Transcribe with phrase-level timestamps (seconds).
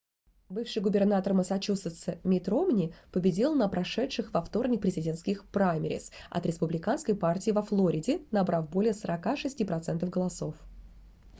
[0.49, 7.51] бывший губернатор массачусетса митт ромни победил на прошедших во вторник президентских праймериз от республиканской партии
[7.51, 10.55] во флориде набрав более 46 процентов голосов